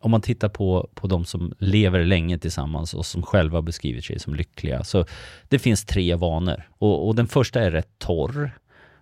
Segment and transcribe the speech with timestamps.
[0.00, 4.18] om man tittar på, på de som lever länge tillsammans och som själva beskriver sig
[4.18, 5.04] som lyckliga, så
[5.48, 6.68] det finns tre vanor.
[6.78, 8.50] Och, och den första är rätt torr.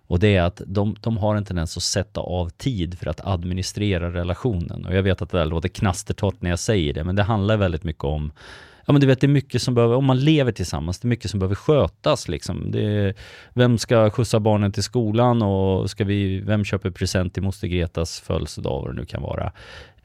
[0.07, 3.27] Och det är att de, de har en tendens att sätta av tid för att
[3.27, 4.85] administrera relationen.
[4.85, 7.57] Och jag vet att det där låter knastertorrt när jag säger det, men det handlar
[7.57, 8.31] väldigt mycket om
[8.85, 11.09] Ja men du vet det är mycket som behöver, om man lever tillsammans, det är
[11.09, 12.71] mycket som behöver skötas liksom.
[12.71, 13.13] Det är,
[13.53, 18.19] vem ska skjutsa barnen till skolan och ska vi, vem köper present till moster Gretas
[18.19, 19.51] födelsedag, vad det nu kan vara.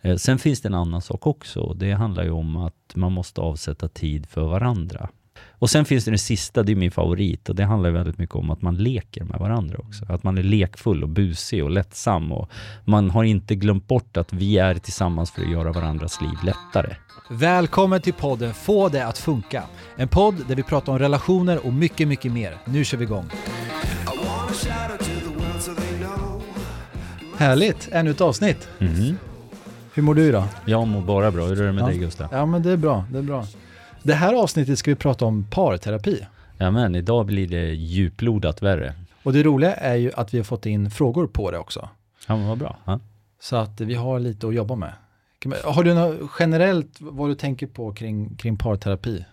[0.05, 1.75] Eh, sen finns det en annan sak också.
[1.75, 5.09] Det handlar ju om att man måste avsätta tid för varandra.
[5.51, 8.35] Och sen finns det den sista, det är min favorit och det handlar väldigt mycket
[8.35, 10.05] om att man leker med varandra också.
[10.09, 12.51] Att man är lekfull och busig och lättsam och
[12.85, 16.97] man har inte glömt bort att vi är tillsammans för att göra varandras liv lättare.
[17.31, 19.63] Välkommen till podden Få det att funka.
[19.97, 22.57] En podd där vi pratar om relationer och mycket, mycket mer.
[22.65, 23.31] Nu kör vi igång.
[27.37, 28.69] Härligt, ännu ett avsnitt.
[28.79, 29.17] Mm.
[29.95, 30.45] Hur mår du idag?
[30.65, 31.45] Jag mår bara bra.
[31.47, 31.87] Hur är det med Ja.
[31.87, 32.29] dig Gustav?
[32.33, 33.47] Ja men det är bra, det är bra.
[34.03, 36.27] Det här avsnittet ska vi prata om parterapi.
[36.59, 38.95] Ja men idag blir det djuplodat värre.
[39.23, 41.89] Och det roliga är ju att vi har fått in frågor på det också.
[42.29, 42.77] Ja men vad bra.
[42.85, 43.01] Ja.
[43.41, 44.93] Så att vi har lite att jobba med.
[45.65, 49.25] Har du något generellt vad du tänker på kring, kring parterapi?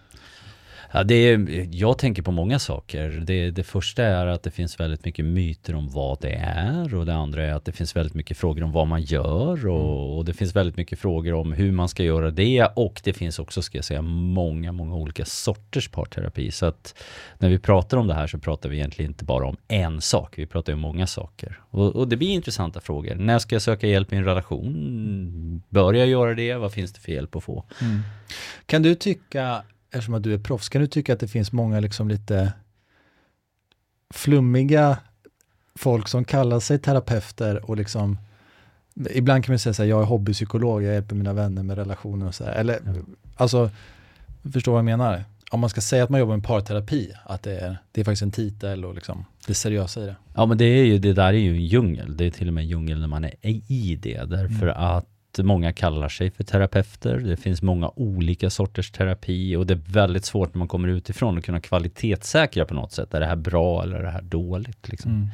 [0.94, 3.10] Ja, det är, jag tänker på många saker.
[3.10, 7.06] Det, det första är att det finns väldigt mycket myter om vad det är och
[7.06, 10.26] det andra är att det finns väldigt mycket frågor om vad man gör och, och
[10.26, 13.62] det finns väldigt mycket frågor om hur man ska göra det och det finns också,
[13.62, 16.52] ska jag säga, många, många olika sorters parterapi.
[16.52, 17.04] Så att
[17.38, 20.34] när vi pratar om det här så pratar vi egentligen inte bara om en sak,
[20.38, 21.60] vi pratar om många saker.
[21.70, 23.16] Och, och det blir intressanta frågor.
[23.16, 25.62] När ska jag söka hjälp i en relation?
[25.70, 26.56] Bör jag göra det?
[26.56, 27.66] Vad finns det för hjälp att få?
[28.66, 31.80] Kan du tycka, eftersom att du är proffs, kan du tycka att det finns många
[31.80, 32.54] liksom lite
[34.14, 34.98] flummiga
[35.76, 38.18] folk som kallar sig terapeuter och liksom
[39.12, 42.28] Ibland kan man säga så här, jag är hobbypsykolog, jag hjälper mina vänner med relationer
[42.28, 42.52] och så här.
[42.52, 42.94] Eller, Ja.
[43.36, 43.70] alltså,
[44.54, 45.24] förstår vad jag menar?
[45.52, 48.22] Om man ska säga att man jobbar med parterapi, att det är, det är faktiskt
[48.22, 50.16] en titel och liksom det seriösa i det.
[50.36, 52.18] Ja men det är ju, det där är ju en djungel.
[52.18, 53.34] Det är till och med en djungel när man är
[53.72, 54.24] i det.
[54.30, 55.06] Därför att
[55.40, 57.18] många kallar sig för terapeuter.
[57.18, 61.38] Det finns många olika sorters terapi och det är väldigt svårt när man kommer utifrån
[61.38, 63.14] att kunna kvalitetssäkra på något sätt.
[63.14, 64.90] Är det här bra eller är det här dåligt?
[64.90, 65.12] Liksom.
[65.12, 65.28] Mm.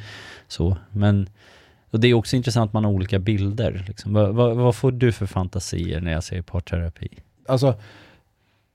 [0.47, 1.29] Så, men
[1.91, 3.85] och det är också intressant, man har olika bilder.
[3.87, 4.13] Liksom.
[4.13, 7.09] Vad, vad, vad får du för fantasier när jag säger parterapi?
[7.45, 7.75] Alltså,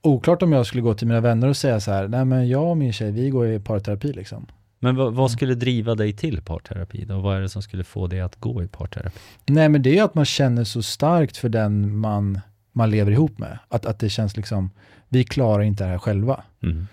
[0.01, 2.69] oklart om jag skulle gå till mina vänner och säga så här, nej men jag
[2.69, 4.47] och min tjej, vi går i parterapi liksom.
[4.83, 7.19] Men vad, vad skulle driva dig till parterapi då?
[7.19, 9.19] Vad är det som skulle få dig att gå i parterapi?
[9.45, 12.39] Nej men det är ju att man känner så starkt för den man,
[12.71, 13.59] man lever ihop med.
[13.69, 14.69] Att, att det känns liksom,
[15.09, 16.43] vi klarar inte det här själva.
[16.63, 16.87] Mm.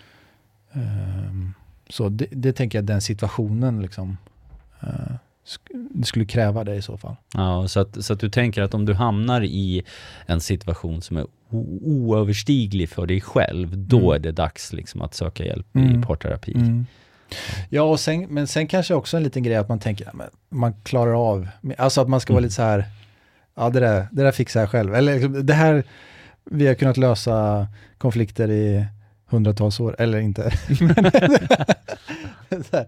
[0.72, 1.52] Ehm,
[1.88, 4.16] så det, det tänker jag, den situationen liksom,
[4.80, 4.88] eh,
[5.46, 7.16] sk- det skulle kräva det i så fall.
[7.34, 9.82] Ja, så att, så att du tänker att om du hamnar i
[10.26, 11.26] en situation som är
[11.82, 14.10] oöverstiglig för dig själv, då Mm.
[14.12, 16.00] är det dags liksom att söka hjälp Mm.
[16.00, 16.54] i parterapi.
[17.68, 20.26] Ja, och sen, men sen kanske också en liten grej att man tänker, ja, men
[20.48, 21.48] man klarar av,
[21.78, 22.44] alltså att man ska vara Mm.
[22.44, 22.84] lite så här,
[23.56, 24.94] ja det där, det där fixar jag själv.
[24.94, 25.84] Eller liksom, det här,
[26.50, 27.66] vi har kunnat lösa
[27.98, 28.86] konflikter i
[29.26, 30.50] hundratals år, eller inte.
[32.70, 32.86] Så här,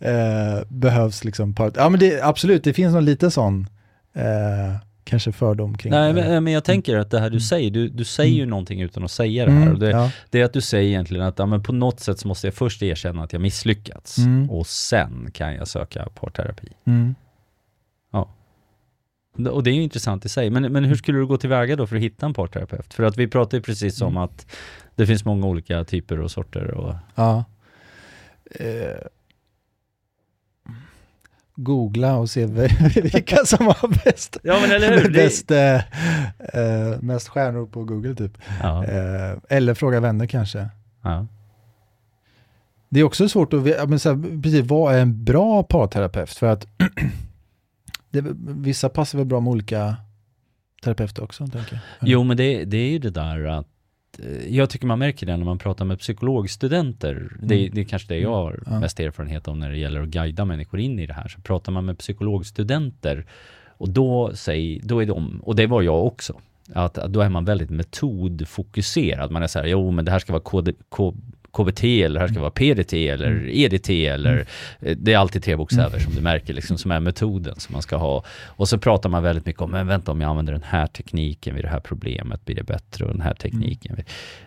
[0.00, 3.66] eh, behövs liksom, part, ja men det, absolut, det finns någon liten sån,
[4.14, 4.74] eh,
[5.06, 6.22] kanske fördom kring Nej, det.
[6.28, 7.40] men, men jag tänker att det här du Mm.
[7.40, 8.50] säger, du, du säger ju Mm.
[8.50, 9.62] någonting utan att säga det här.
[9.62, 10.10] Mm, Och det, ja.
[10.30, 12.54] det är att du säger egentligen att ja, men på något sätt så måste jag
[12.54, 14.50] först erkänna att jag misslyckats Mm.
[14.50, 16.68] och sen kan jag söka parterapi.
[16.84, 17.14] Mm.
[19.50, 20.50] Och det är ju intressant i sig.
[20.50, 22.94] Men, men hur skulle du gå tillväga då för att hitta en parterapeut?
[22.94, 24.46] För att vi pratar ju precis om att
[24.94, 26.70] det finns många olika typer och sorter.
[26.70, 27.44] Och, Ja.
[28.50, 29.06] Eh,
[31.56, 32.46] googla och se
[32.94, 35.10] vilka som har bäst, ja men eller hur?
[35.12, 38.38] Bäst eh, eh, mest stjärnor på Google typ.
[38.62, 40.68] ja, Eh, eller fråga vänner kanske.
[41.02, 41.26] ja.
[42.88, 46.30] Det är också svårt att veta, men så här, precis, vad är en bra parterapeut?
[46.30, 46.66] För att
[48.10, 49.96] det, vissa passar väl bra med olika
[50.82, 52.08] terapeuter också, tänker jag.
[52.08, 53.66] Jo, men det, det är ju det där att
[54.18, 57.32] eh, jag tycker man märker det när man pratar med psykologstudenter.
[57.42, 57.70] Det, Mm.
[57.74, 58.80] det är kanske det jag har Ja.
[58.80, 61.28] mest erfarenhet om när det gäller att guida människor in i det här.
[61.28, 63.26] Så pratar man med psykologstudenter
[63.78, 66.40] och då, säger, då är de, och det var jag också,
[66.72, 69.30] att då är man väldigt metodfokuserad.
[69.30, 71.14] Man är så här, jo men det här ska vara KD, K,
[71.56, 73.48] KBT eller här ska vara PDT eller Mm.
[73.52, 74.46] EDT eller
[74.80, 77.82] eh, det är alltid tre bokstäver som du märker liksom som är metoden som man
[77.82, 78.24] ska ha.
[78.46, 81.54] Och så pratar man väldigt mycket om, men vänta om jag använder den här tekniken
[81.54, 83.96] vid det här problemet blir det bättre och den här tekniken.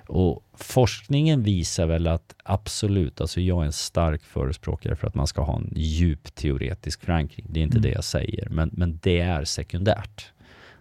[0.07, 5.27] Och forskningen visar väl att absolut, alltså jag är en stark förespråkare för att man
[5.27, 7.45] ska ha en djup teoretisk förankring.
[7.49, 7.89] Det är inte Mm.
[7.89, 10.25] det jag säger, men, men det är sekundärt.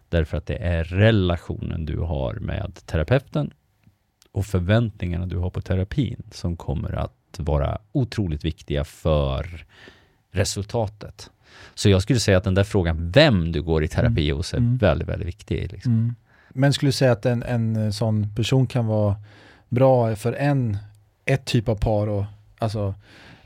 [0.09, 3.51] Därför att det är relationen du har med terapeuten
[4.39, 9.67] och förväntningarna du har på terapin som kommer att vara otroligt viktiga för
[10.33, 11.31] resultatet.
[11.75, 14.59] Så jag skulle säga att den där frågan, vem du går i terapi hos, är
[14.59, 14.77] Mm.
[14.77, 15.73] väldigt, väldigt viktig.
[15.73, 15.93] Liksom.
[15.93, 16.15] Mm.
[16.49, 19.17] Men skulle du säga att en, en sån person kan vara
[19.69, 20.79] bra för en,
[21.25, 22.25] ett typ av par och
[22.59, 22.95] alltså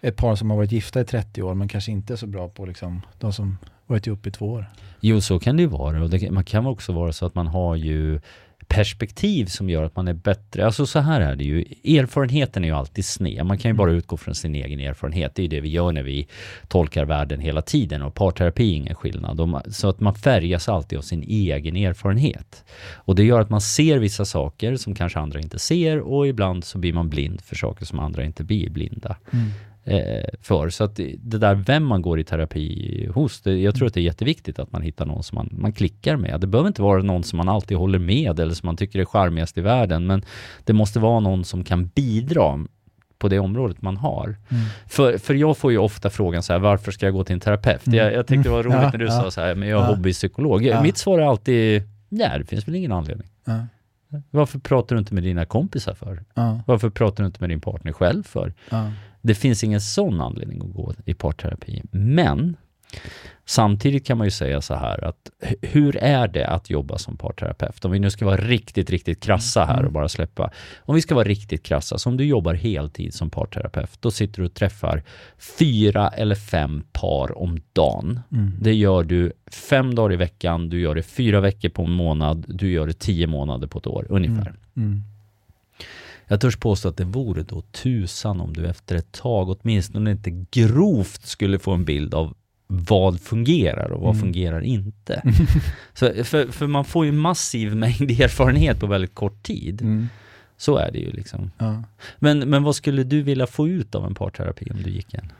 [0.00, 2.49] ett par som har varit gifta i 30 år men kanske inte är så bra
[2.49, 4.67] på liksom de som varit ihop i två år.
[5.00, 6.03] Jo, så kan det ju vara.
[6.03, 8.21] Och det, man kan också vara så att man har ju
[8.72, 10.66] perspektiv som gör att man är bättre.
[10.66, 11.64] Alltså så här är det ju.
[11.98, 13.46] Erfarenheten är ju alltid sned.
[13.46, 15.34] Man kan ju bara utgå från sin egen erfarenhet.
[15.34, 16.26] Det är ju det vi gör när vi
[16.69, 19.62] tolkar världen hela tiden och parterapi är ingen skillnad.
[19.69, 22.64] Så att man färgas alltid av sin egen erfarenhet.
[22.94, 26.64] Och det gör att man ser vissa saker som kanske andra inte ser och ibland
[26.64, 29.38] så blir man blind för saker som andra inte blir blinda eh,
[30.40, 30.70] för.
[30.70, 34.00] Så att det där vem man går i terapi hos, det, jag tror att det
[34.00, 36.40] är jätteviktigt att man hittar någon som man, man klickar med.
[36.40, 39.05] Det behöver inte vara någon som man alltid håller med eller som man tycker är
[39.05, 40.23] charmigast i världen, men
[40.64, 42.64] det måste vara någon som kan bidra
[43.19, 44.25] på det området man har.
[44.26, 44.64] Mm.
[44.87, 47.40] För, för jag får ju ofta frågan så här, varför ska jag gå till en
[47.40, 47.87] terapeut?
[47.87, 47.99] Mm.
[47.99, 49.11] Jag, jag tyckte det var roligt Ja, när du ja.
[49.23, 49.94] sa så här, men jag är Ja.
[49.94, 50.64] hobbypsykolog.
[50.64, 50.82] Ja.
[50.82, 53.29] Mitt svar är alltid, nej det finns väl ingen anledning.
[54.31, 56.23] Varför pratar du inte med dina kompisar för?
[56.67, 58.52] Varför pratar du inte med din partner själv för?
[59.22, 61.82] Det finns ingen sån anledning att gå i parterapi.
[61.90, 62.56] Men
[63.44, 67.16] samtidigt kan man ju säga så här att hu- hur är det att jobba som
[67.16, 67.84] parterapeut?
[67.84, 70.50] Om vi nu ska vara riktigt, riktigt krassa här och bara släppa.
[70.78, 74.40] Om vi ska vara riktigt krassa, så om du jobbar heltid som parterapeut, då sitter
[74.40, 75.02] du och träffar
[75.58, 78.20] fyra eller fem par om dagen.
[78.32, 78.52] Mm.
[78.60, 82.44] Det gör du fem dagar i veckan, du gör det fyra veckor på en månad,
[82.48, 84.54] du gör det tio månader på ett år ungefär.
[84.76, 85.02] Mm.
[86.32, 90.31] Jag törs påstå att det vore då tusan om du efter ett tag åtminstone inte
[90.50, 92.34] grovt skulle få en bild av
[92.67, 94.20] vad fungerar och vad Mm.
[94.20, 95.23] fungerar inte.
[95.94, 99.82] Så för, för man får ju massiv mängd erfarenhet på väldigt kort tid.
[99.82, 100.08] Mm.
[100.56, 101.50] Så är det ju liksom.
[101.58, 101.82] Ja.
[102.19, 105.32] Men, men vad skulle du vilja få ut av en parterapi om du gick en?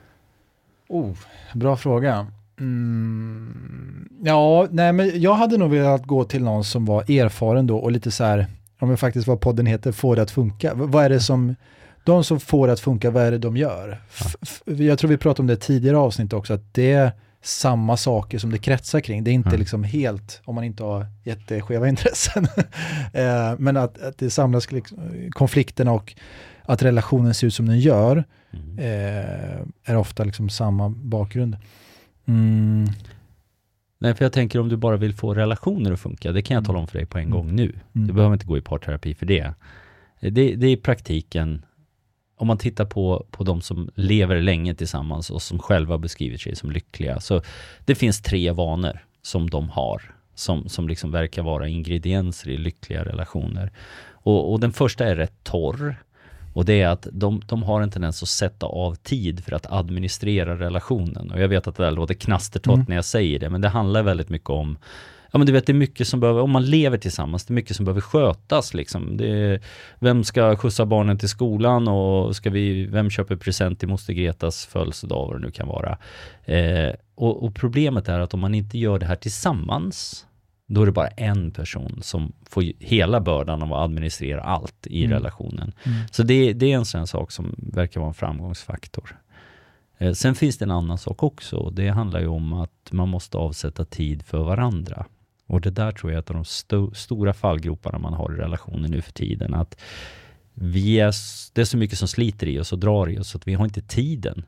[0.89, 1.15] Oh,
[1.53, 2.27] bra fråga.
[2.59, 4.09] Mm.
[4.23, 7.91] Ja, nej men jag hade nog velat gå till någon som var erfaren då och
[7.91, 8.47] lite så här,
[8.83, 10.73] om det faktiskt vad podden heter, får det att funka.
[10.73, 11.55] V- vad är det som,
[12.03, 14.01] de som får det att funka, vad är det de gör?
[14.41, 18.37] F- jag tror vi pratade om det tidigare avsnitt också, att det är samma saker
[18.39, 19.23] som det kretsar kring.
[19.23, 19.59] Det är inte Mm.
[19.59, 22.47] liksom helt, om man inte har jätteskeva intressen,
[23.13, 24.97] Eh, men att, att det samlas liksom,
[25.31, 26.15] konflikterna och
[26.65, 28.79] att relationen ser ut som den gör Mm.
[28.79, 31.55] eh, är ofta liksom samma bakgrund.
[32.27, 32.87] Mm.
[34.03, 36.65] Nej, för jag tänker om du bara vill få relationer att funka, det kan jag
[36.65, 37.31] tala om för dig på en Mm.
[37.37, 37.63] gång nu.
[37.95, 38.07] Mm.
[38.07, 39.53] Du behöver inte gå i parterapi för det.
[40.19, 41.65] Det, det är i praktiken,
[42.37, 46.55] om man tittar på, på de som lever länge tillsammans och som själva beskriver sig
[46.55, 47.41] som lyckliga, så
[47.85, 50.01] det finns tre vanor som de har,
[50.35, 53.71] som, som liksom verkar vara ingredienser i lyckliga relationer.
[54.11, 55.95] Och, och den första är rätt torr,
[56.53, 59.71] och det är att de, de har en tendens att sätta av tid för att
[59.71, 61.31] administrera relationen.
[61.31, 62.85] Och jag vet att det där låter knastertott Mm.
[62.89, 64.77] när jag säger det, men det handlar väldigt mycket om
[65.31, 67.55] Ja men du vet det är mycket som behöver, om man lever tillsammans, det är
[67.55, 69.19] mycket som behöver skötas liksom.
[69.19, 69.61] Är,
[69.99, 74.65] vem ska skjutsa barnen till skolan och ska vi, vem köper present till moster Gretas
[74.65, 75.97] födelsedag vad det nu kan vara.
[76.45, 80.25] Eh, och, och problemet är att om man inte gör det här tillsammans,
[80.67, 85.03] då är det bara en person som får hela bördan av att administrera allt i
[85.05, 85.17] Mm.
[85.17, 85.73] relationen.
[85.83, 85.97] Mm.
[86.11, 89.19] Så det, det är en sån sak som verkar vara en framgångsfaktor.
[89.97, 91.69] Eh, Sen finns det en annan sak också.
[91.69, 95.05] Det handlar ju om att man måste avsätta tid för varandra.
[95.47, 98.37] Och det där tror jag är ett av de sto- stora fallgroparna man har i
[98.37, 99.53] relationer nu för tiden.
[99.53, 99.79] Att
[100.53, 101.13] vi är,
[101.53, 103.65] det är så mycket som sliter i oss och drar i oss att vi har
[103.65, 104.43] inte tiden.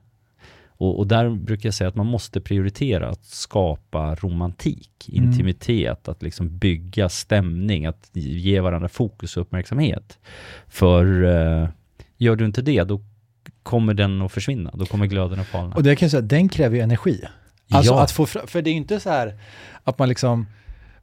[0.78, 5.24] Och, och där brukar jag säga att man måste prioritera att skapa romantik, Mm.
[5.32, 10.20] intimitet, att liksom bygga stämning, att ge varandra fokus och uppmärksamhet.
[10.68, 11.70] För eh,
[12.18, 13.02] gör du inte det, då
[13.64, 14.72] kommer den att försvinna.
[14.74, 15.76] Då kommer glöden att falna.
[15.76, 17.22] Och det kan jag säga, den kräver ju energi.
[17.72, 18.02] Alltså Ja.
[18.04, 19.40] att få för det är inte så här
[19.84, 20.46] att man liksom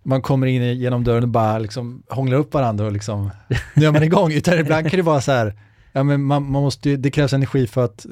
[0.02, 3.30] man kommer in genom dörren och bara liksom hånglar upp varandra och liksom,
[3.76, 4.32] nu är man igång.
[4.32, 5.54] Utan ibland kan det vara så här,
[5.92, 8.10] ja men man, man måste ju, det krävs energi för att eh,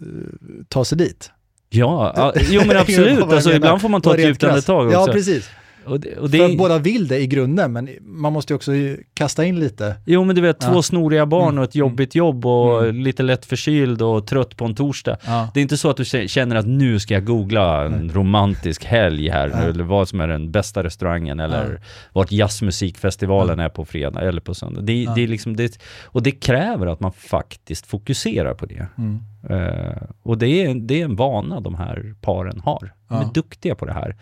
[0.68, 1.30] ta sig dit.
[1.72, 3.22] Ja, jo men absolut.
[3.22, 4.98] Alltså, ibland får man ta ett djupt andetag också.
[4.98, 5.50] Ja, precis.
[5.86, 8.72] Och det, och det, För båda vill det i grunden, men man måste ju också
[9.14, 9.94] kasta in lite.
[10.06, 10.82] Jo men du vet, två Ja.
[10.82, 13.00] snoriga barn Mm, och ett jobbigt jobb och Mm.
[13.00, 15.16] lite lätt förkyld och trött på en torsdag.
[15.26, 15.50] Ja.
[15.54, 18.14] Det är inte så att du kä- känner att nu ska jag googla en Nej.
[18.16, 19.60] romantisk helg här nu, Ja.
[19.62, 21.80] eller vad som är den bästa restaurangen eller
[22.12, 24.80] vart jazzmusikfestivalen är på fredag eller på söndag.
[24.80, 28.86] Det, det är liksom det, och det kräver att man faktiskt fokuserar på det.
[28.98, 29.18] Mm.
[29.50, 32.92] Eh, och det är, det är en vana de här paren har.
[33.08, 34.16] De är duktiga på det här.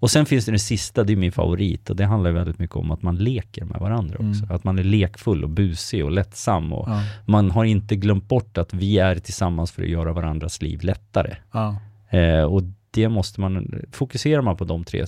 [0.00, 2.76] Och sen finns det det sista, det är min favorit och det handlar väldigt mycket
[2.76, 4.44] om att man leker med varandra också.
[4.44, 4.56] Mm.
[4.56, 7.02] Att man är lekfull och busig och lättsam och Ja.
[7.26, 11.36] man har inte glömt bort att vi är tillsammans för att göra varandras liv lättare.
[11.52, 11.76] Ja.
[12.18, 15.04] Eh, och det måste man, fokuserar man på de tre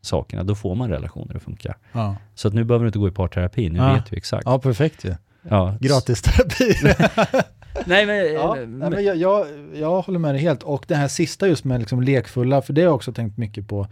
[0.00, 1.74] sakerna, då får man relationer att funka.
[1.92, 2.16] Ja.
[2.34, 4.42] Så att nu behöver du inte gå i parterapi, nu vet vi exakt.
[4.46, 5.14] ja, perfekt ju.
[5.48, 5.76] Ja.
[5.80, 6.74] Gratis terapi.
[7.86, 10.62] Nej men, Ja, eh, nej, men jag, jag, jag håller med dig helt.
[10.62, 13.68] Och det här sista just med liksom lekfulla, för det har jag också tänkt mycket
[13.68, 13.86] på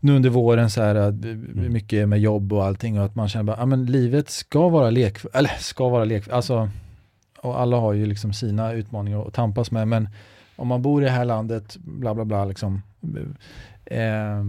[0.00, 3.28] nu under våren, så här, att, eh, mycket med jobb och allting och att man
[3.28, 6.70] känner bara, ja men livet ska vara lekfullt, eller ska vara lekfullt, alltså,
[7.38, 10.08] och alla har ju liksom sina utmaningar att tampas med, men
[10.56, 12.82] om man bor i det här landet, bla bla bla, liksom,
[13.84, 14.44] eh,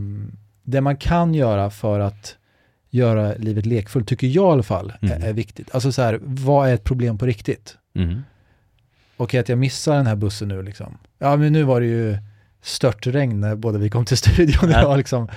[0.64, 2.38] det man kan göra för att
[2.90, 5.22] göra livet lekfullt, tycker jag i alla fall, Mm.
[5.22, 5.76] är, är viktigt.
[5.76, 7.78] Alltså så här, vad är ett problem på riktigt?
[7.94, 8.22] Mm.
[9.18, 10.98] okej att jag missar den här bussen nu liksom.
[11.20, 12.18] Ja men nu var det ju
[12.64, 14.80] störtregn när både vi kom till studion Ja.
[14.82, 15.28] idag liksom.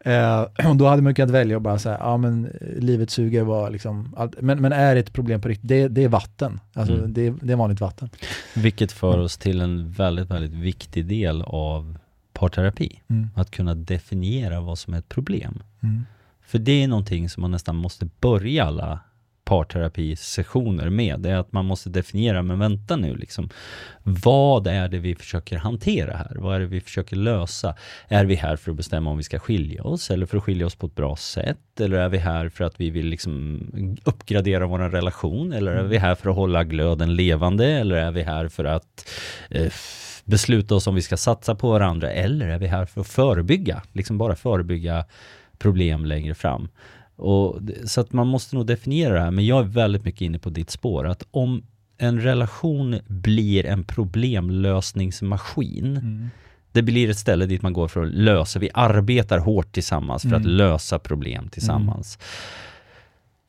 [0.00, 0.40] Eh,
[0.70, 3.68] och då hade man kunnat välja och bara säga, ja men eh, livet suger bara
[3.68, 4.14] liksom.
[4.16, 6.60] Allt, men, men är det ett problem på riktigt, det, det är vatten.
[6.72, 7.12] Alltså Mm.
[7.12, 8.10] det, det är vanligt vatten.
[8.54, 11.98] Vilket för oss till en väldigt, väldigt viktig del av
[12.32, 13.00] parterapi.
[13.08, 13.30] Mm.
[13.34, 15.62] Att kunna definiera vad som är ett problem.
[15.82, 16.06] Mm.
[16.46, 19.00] För det är någonting som man nästan måste börja alla
[19.44, 21.20] parterapisessioner med.
[21.20, 23.48] Det är att man måste definiera, men vänta nu liksom.
[24.02, 26.36] Vad är det vi försöker hantera här?
[26.38, 27.74] Vad är det vi försöker lösa?
[28.08, 30.66] Är vi här för att bestämma om vi ska skilja oss eller för att skilja
[30.66, 31.80] oss på ett bra sätt?
[31.80, 33.60] Eller är vi här för att vi vill liksom
[34.04, 35.52] uppgradera vår relation?
[35.52, 37.66] Eller är vi här för att hålla glöden levande?
[37.66, 39.08] Eller är vi här för att
[39.50, 39.72] eh,
[40.24, 42.10] besluta oss om vi ska satsa på varandra?
[42.10, 43.82] Eller är vi här för att förebygga?
[43.92, 45.04] Liksom bara förebygga
[45.58, 46.68] problem längre fram.
[47.22, 50.38] Och, så att man måste nog definiera det här, men jag är väldigt mycket inne
[50.38, 51.62] på ditt spår, att om
[51.98, 56.28] en relation blir en problemlösningsmaskin, Mm.
[56.72, 60.28] det blir ett ställe dit man går för att lösa, vi arbetar hårt tillsammans för
[60.28, 60.56] att Mm.
[60.56, 62.18] lösa problem tillsammans.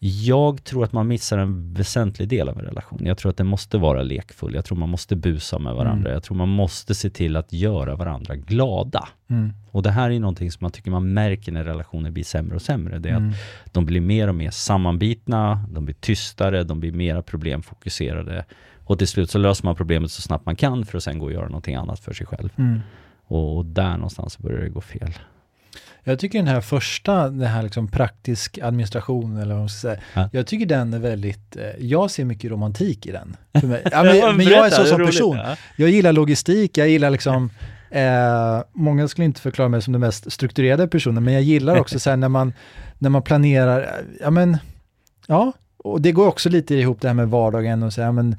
[0.06, 3.00] Jag tror att man missar en väsentlig del av en relation.
[3.06, 4.56] Jag tror att det måste vara lekfull.
[4.56, 6.10] Jag tror man måste busa med varandra.
[6.10, 6.14] Mm.
[6.14, 9.08] Jag tror man måste se till att göra varandra glada.
[9.30, 9.54] Mm.
[9.72, 12.62] Och det här är någonting som man tycker man märker när relationer blir sämre och
[12.62, 13.00] sämre.
[13.00, 13.30] Det är Mm.
[13.66, 18.46] att de blir mer och mer sammanbitna, de blir tystare, de blir mera problemfokuserade.
[18.86, 21.26] Och till slut så löser man problemet så snabbt man kan för att sen gå
[21.26, 22.50] och göra någonting annat för sig själv.
[22.56, 22.80] Mm.
[23.28, 25.14] Och där någonstans börjar det gå fel.
[26.04, 30.00] Jag tycker den här första, den här liksom praktisk administration eller vad man ska säga,
[30.14, 30.30] Ja.
[30.32, 33.38] jag tycker den är väldigt, eh, jag ser mycket romantik i den.
[33.62, 33.82] För mig.
[33.92, 35.40] Ja, men, men jag är så som person.
[35.76, 37.50] Jag gillar logistik, jag gillar liksom,
[37.90, 42.00] eh, många skulle inte förklara mig som den mest strukturerade personen, men jag gillar också
[42.00, 42.54] så här när man,
[42.98, 43.88] när man planerar, eh,
[44.22, 44.58] ja men,
[45.28, 48.36] ja, och det går också lite ihop det här med vardagen och så här, men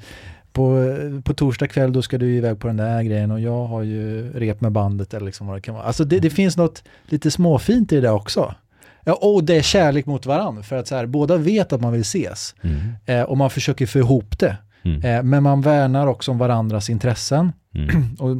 [0.55, 3.83] på, på torsdag kväll då ska du iväg på den där grejen och jag har
[3.83, 5.83] ju rep med bandet eller liksom vad det kan vara.
[5.85, 8.55] Alltså det, det finns något lite småfint i det också.
[9.03, 11.91] Ja, och det är kärlek mot varandra, för att så här, båda vet att man
[11.91, 12.79] vill ses Mm.
[13.05, 14.57] eh, och man försöker få ihop det.
[14.83, 15.01] Mm.
[15.01, 17.51] Eh, men man värnar också om varandras intressen.
[17.75, 18.15] Mm.
[18.19, 18.37] Och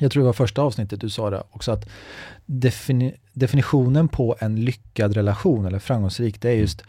[0.00, 1.88] jag tror det var första avsnittet du sa det också att
[2.46, 6.82] defini definitionen på en lyckad relation eller framgångsrik det är just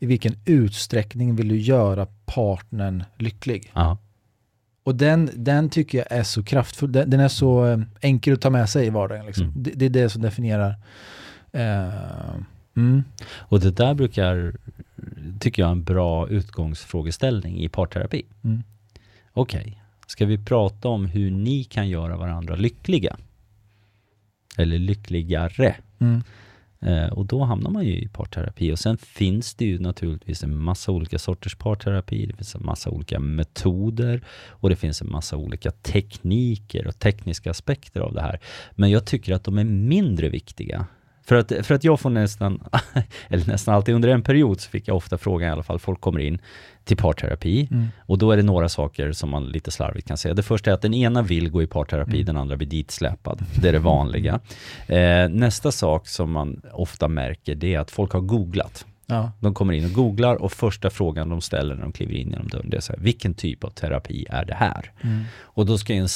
[0.00, 3.72] i vilken utsträckning vill du göra partnern lycklig.
[3.74, 3.98] Ja.
[4.86, 8.40] Och den, den tycker jag är så kraftfull, den, den är så eh, enkel att
[8.40, 9.26] ta med sig i vardagen.
[9.26, 9.44] Liksom.
[9.44, 9.62] Mm.
[9.62, 10.76] Det, det är det som definierar.
[11.52, 12.34] Eh,
[12.76, 13.04] mm.
[13.28, 14.56] Och det där brukar,
[15.40, 18.22] tycker jag, är en bra utgångsfrågeställning i parterapi.
[18.44, 18.62] Mm.
[19.32, 23.16] Okej, ska vi prata om hur ni kan göra varandra lyckliga?
[24.56, 25.76] Eller lyckligare?
[25.98, 26.22] Mm.
[26.80, 28.72] Eh, och då hamnar man ju i parterapi.
[28.72, 32.26] Och sen finns det ju naturligtvis en massa olika sorters parterapi.
[32.26, 37.50] Det finns en massa olika metoder och det finns en massa olika tekniker och tekniska
[37.50, 38.40] aspekter av det här.
[38.72, 40.86] Men jag tycker att de är mindre viktiga.
[41.28, 42.62] För att, för att jag får nästan,
[43.28, 46.00] eller nästan alltid under en period så fick jag ofta frågan i alla fall, folk
[46.00, 46.38] kommer in
[46.84, 47.86] till parterapi Mm.
[48.06, 50.34] och då är det några saker som man lite slarvigt kan säga.
[50.34, 52.24] Det första är att den ena vill gå i parterapi, Mm.
[52.26, 53.44] den andra blir ditsläpad.
[53.62, 54.40] Det är det vanliga.
[54.86, 58.86] Eh, nästa sak som man ofta märker det är att folk har googlat.
[59.08, 59.32] Ja.
[59.40, 62.48] De kommer in och googlar och första frågan de ställer när de kliver in genom
[62.48, 64.90] dörren det är så här, vilken typ av terapi är det här?
[65.00, 65.22] Mm.
[65.42, 66.08] Och då ska en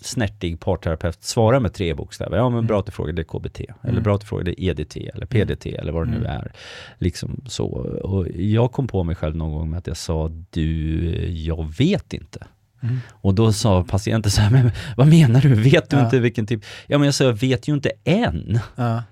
[0.00, 2.36] snärtig parterapeut svara med tre bokstäver.
[2.36, 3.60] Ja men bra att du frågar, det är KBT.
[3.60, 4.02] Eller Mm.
[4.02, 6.30] bra att du frågar, det är EDT eller PDT eller vad det nu Mm.
[6.30, 6.52] är.
[6.98, 7.66] Liksom så.
[8.02, 12.12] Och jag kom på mig själv någon gång med att jag sa, du, jag vet
[12.12, 12.46] inte.
[12.82, 12.98] Mm.
[13.10, 15.54] Och då sa patienten så här, men vad menar du?
[15.54, 16.04] Vet du Ja.
[16.04, 16.64] inte vilken typ?
[16.86, 18.58] Ja men jag sa, jag vet ju inte än.
[18.76, 19.02] Ja.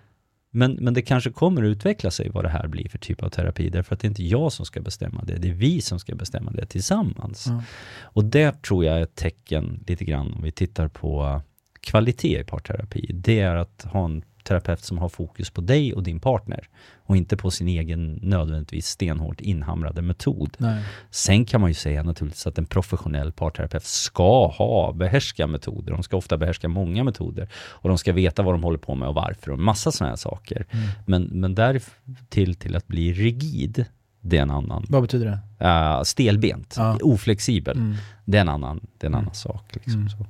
[0.57, 3.29] Men, men det kanske kommer att utveckla sig vad det här blir för typ av
[3.29, 5.99] terapi, därför att det är inte jag som ska bestämma det, det är vi som
[5.99, 7.47] ska bestämma det tillsammans.
[7.49, 7.63] Ja.
[8.03, 11.41] Och där tror jag är ett tecken lite grann, om vi tittar på
[11.81, 16.03] kvalitet i parterapi, det är att ha en terapeut som har fokus på dig och
[16.03, 20.57] din partner och inte på sin egen nödvändigtvis stenhårt inhamrade metod.
[20.59, 20.83] Nej.
[21.11, 25.93] Sen kan man ju säga naturligtvis att en professionell parterapeut ska ha, behärska metoder.
[25.93, 29.09] De ska ofta behärska många metoder och de ska veta vad de håller på med
[29.09, 30.67] och varför och massa sådana här saker.
[30.71, 30.89] Mm.
[31.07, 31.83] Men, men där
[32.29, 33.85] till till att bli rigid,
[34.21, 34.87] det är en annan.
[34.89, 35.27] Vad betyder
[35.59, 35.67] det?
[35.67, 36.99] Uh, stelbent, Ja.
[37.03, 37.95] oflexibel, Mm.
[38.25, 39.25] det är en annan, det är en Mm.
[39.25, 39.65] annan sak.
[39.75, 40.09] Liksom, Mm.
[40.09, 40.27] så.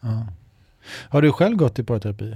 [0.00, 0.26] Ja.
[1.08, 2.34] Har du själv gått i parterapi?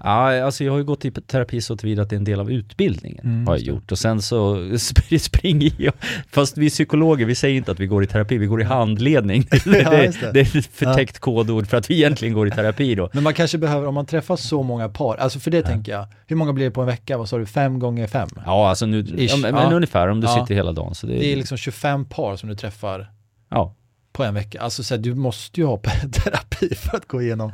[0.00, 2.40] Ja, alltså jag har ju gått i terapi så tillvida att det är en del
[2.40, 3.24] av utbildningen.
[3.24, 3.92] Mm, har jag gjort.
[3.92, 5.92] Och sen så sp- springer jag,
[6.32, 9.46] fast vi psykologer, vi säger inte att vi går i terapi, vi går i handledning.
[9.64, 10.32] det, just det.
[10.32, 13.10] det är ett förtäckt kodord för att vi egentligen går i terapi då.
[13.12, 16.06] Men man kanske behöver, om man träffar så många par, alltså för det tänker jag,
[16.26, 17.18] hur många blir det på en vecka?
[17.18, 18.28] Vad sa du, fem gånger fem?
[18.46, 19.72] Ja, alltså nu, Ish, ja, men, ja.
[19.72, 20.40] ungefär om du Ja.
[20.40, 20.94] sitter hela dagen.
[20.94, 23.10] Så det, Det är liksom 25 par som du träffar
[23.50, 23.74] ja.
[24.20, 24.60] På en vecka.
[24.60, 25.76] Alltså så här, du måste ju ha
[26.12, 27.52] terapi för att gå igenom,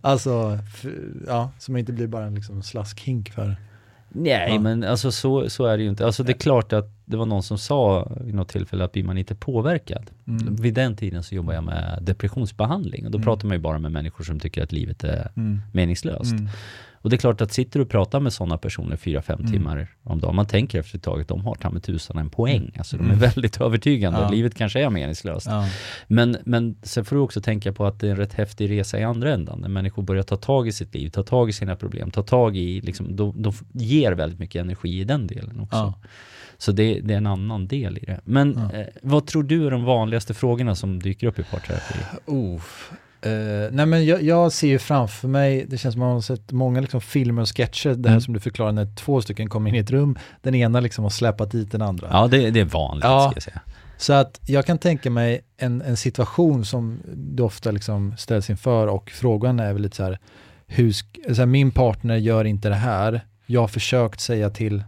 [0.00, 0.86] alltså, f-
[1.26, 3.56] ja, så man inte blir bara en liksom slaskhink för.
[4.08, 4.60] Nej, Ja.
[4.60, 6.06] men alltså så, så är det ju inte.
[6.06, 9.04] Alltså det är klart att det var någon som sa vid något tillfälle att blir
[9.04, 10.10] man inte påverkad.
[10.26, 10.56] Mm.
[10.56, 13.24] Vid den tiden så jobbade jag med depressionsbehandling och då Mm.
[13.24, 15.60] pratar man ju bara med människor som tycker att livet är Mm.
[15.72, 16.32] meningslöst.
[16.32, 16.48] Mm.
[17.00, 19.52] Och det är klart att sitter du och pratar med sådana personer fyra, fem Mm.
[19.52, 22.30] timmar om dagen, man tänker efter ett tag att de har ta med tusan en
[22.30, 22.70] poäng.
[22.78, 23.18] Alltså de är Mm.
[23.18, 24.30] väldigt övertygande, Ja.
[24.30, 25.46] livet kanske är meningslöst.
[25.46, 25.68] Ja.
[26.08, 28.98] Men, men sen får du också tänka på att det är en rätt häftig resa
[28.98, 29.60] i andra ändan.
[29.60, 32.56] När människor börjar ta tag i sitt liv, ta tag i sina problem, ta tag
[32.56, 35.76] i, liksom, de, de ger väldigt mycket energi i den delen också.
[35.78, 35.94] Ja.
[36.58, 38.20] Så det, det är en annan del i det.
[38.24, 38.78] Men Ja.
[38.78, 41.98] eh, vad tror du är de vanligaste frågorna som dyker upp i parterapi?
[42.26, 42.60] Oh.
[43.22, 46.20] Eh, nej men jag, jag ser ju framför mig, det känns som att man har
[46.20, 48.20] sett många liksom filmer och sketcher, det här Mm.
[48.20, 51.10] som du förklarar när två stycken kommer in i ett rum, den ena liksom har
[51.10, 52.08] släpat dit den andra.
[52.10, 53.20] Ja, det, det är vanligt Ja.
[53.30, 53.60] ska jag säga.
[53.96, 58.86] Så att jag kan tänka mig en, en situation som du ofta liksom ställs inför
[58.86, 60.18] och frågan är väl lite så här,
[60.66, 60.92] hur,
[61.34, 64.82] så här, min partner gör inte det här, jag har försökt säga till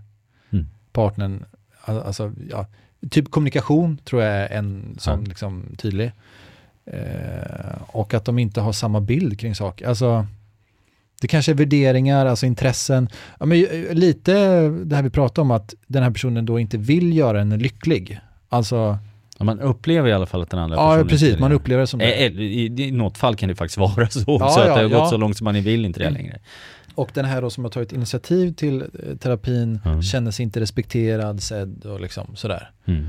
[0.53, 0.67] Mm.
[0.93, 1.45] partnern,
[1.85, 2.67] alltså, ja,
[3.11, 5.29] typ kommunikation tror jag är en sån Ja.
[5.29, 6.13] liksom tydlig.
[6.87, 9.89] Eh, och att de inte har samma bild kring saker.
[9.89, 10.27] Alltså,
[11.21, 13.09] det kanske är värderingar, alltså intressen.
[13.41, 14.33] Ja, men, eh, lite
[14.69, 18.21] det här vi pratade om, att den här personen då inte vill göra en lycklig.
[18.49, 18.99] Alltså,
[19.39, 21.81] Ja, man upplever i alla fall att den andra ja personen precis, inte man upplever
[21.81, 22.13] det som det.
[22.13, 24.75] Eh, eh, I, I något fall kan det faktiskt vara så, Ja, så att ja,
[24.77, 25.07] det har gått ja.
[25.11, 26.15] så långt som man vill inte det Mm.
[26.23, 26.39] längre.
[26.95, 30.03] Och den här då som har tagit initiativ till eh, terapin Mm.
[30.03, 32.71] känner sig inte respekterad, sedd och liksom sådär.
[32.87, 33.07] Mm.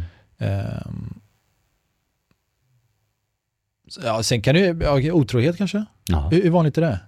[3.90, 4.62] Så, Ja, sen kan det
[5.02, 5.86] ju, otrohet kanske?
[6.10, 7.00] Ja, Hur, hur vanligt är det?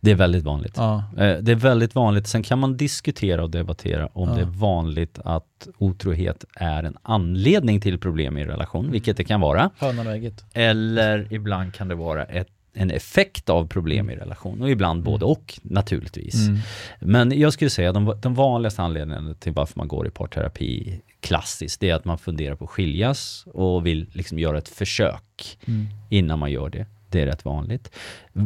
[0.00, 0.72] det är väldigt vanligt.
[0.76, 1.04] Ja.
[1.16, 2.26] Eh, Det är väldigt vanligt.
[2.26, 4.34] Sen kan man diskutera och debattera om Ja.
[4.34, 9.40] det är vanligt att otrohet är en anledning till problem i relation, vilket det kan
[9.40, 9.70] vara.
[9.78, 10.44] Hönan och ägget.
[10.52, 15.24] Eller ibland kan det vara ett, en effekt av problem i relation och ibland både
[15.24, 16.48] och naturligtvis.
[16.48, 16.58] Mm.
[17.00, 21.80] Men jag skulle säga de, de vanligaste anledningarna till varför man går i parterapi klassiskt,
[21.80, 25.86] det är att man funderar på att skiljas och vill liksom göra ett försök Mm.
[26.10, 26.86] innan man gör det.
[27.10, 27.90] Det är rätt vanligt.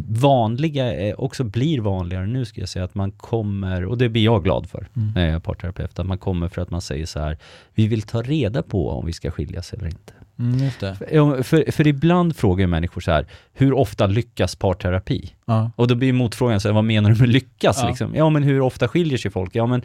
[0.08, 4.44] Vanliga också blir vanligare nu ska jag säga att man kommer, och det blir jag
[4.44, 5.12] glad för Mm.
[5.14, 7.38] när jag är parterapeut, att man kommer för att man säger så här,
[7.74, 10.12] vi vill ta reda på om vi ska skiljas eller inte.
[10.38, 10.70] Mm.
[10.70, 15.34] För, för, för ibland frågar människor så här, hur ofta lyckas parterapi?
[15.44, 15.70] Ja.
[15.76, 17.78] Och då blir motfrågan så här, vad menar du med lyckas?
[17.82, 17.88] Ja.
[17.88, 18.14] Liksom?
[18.14, 19.54] Ja men hur ofta skiljer sig folk?
[19.54, 19.82] Ja men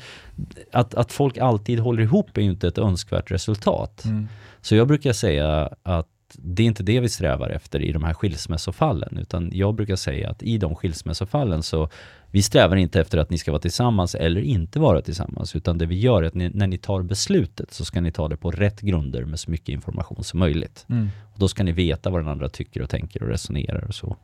[0.71, 4.05] att, att folk alltid håller ihop är ju inte ett önskvärt resultat.
[4.05, 4.27] Mm.
[4.61, 6.07] Så jag brukar säga att
[6.37, 10.29] det är inte det vi strävar efter i de här skilsmässofallen, utan jag brukar säga
[10.29, 11.89] att i de skilsmässofallen så
[12.31, 15.85] vi strävar inte efter att ni ska vara tillsammans eller inte vara tillsammans, utan det
[15.85, 18.51] vi gör är att ni, när ni tar beslutet så ska ni ta det på
[18.51, 20.85] rätt grunder med så mycket information som möjligt.
[20.89, 21.09] Mm.
[21.33, 24.15] Och då ska ni veta vad den andra tycker och tänker och resonerar och så.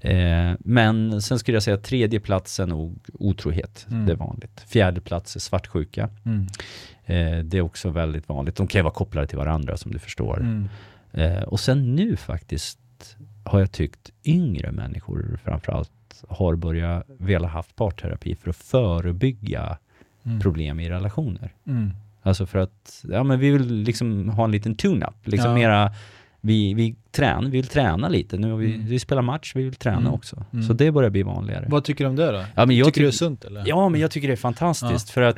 [0.00, 0.50] Mm.
[0.50, 3.86] Eh, men sen skulle jag säga att tredje plats är nog otrohet.
[3.90, 4.06] Mm.
[4.06, 4.64] Det är vanligt.
[4.66, 6.08] Fjärde plats är svartsjuka.
[6.24, 6.46] Mm.
[7.06, 8.56] Eh, det är också väldigt vanligt.
[8.56, 10.68] De kan ju vara kopplade till varandra som du förstår.
[11.14, 11.32] Mm.
[11.36, 12.78] Eh, och sen nu faktiskt
[13.44, 15.90] har jag tyckt yngre människor framförallt
[16.28, 19.78] har börjat vilja haft parterapi för att förebygga
[20.26, 20.40] Mm.
[20.40, 21.52] problem i relationer.
[21.66, 21.90] Mm.
[22.22, 25.54] Alltså för att, ja men vi vill liksom ha en liten tune-up, liksom Ja.
[25.56, 25.92] mera
[26.40, 28.86] vi, vi, trän, vi vill träna lite, nu har vi, Mm.
[28.86, 30.12] vi spelar match, vi vill träna Mm.
[30.12, 30.44] också.
[30.52, 30.62] Mm.
[30.64, 31.66] Så det börjar bli vanligare.
[31.68, 32.44] Vad tycker du om det då?
[32.54, 33.62] Ja, men jag tycker du det är sunt eller?
[33.66, 35.36] Ja, men jag tycker det är fantastiskt för att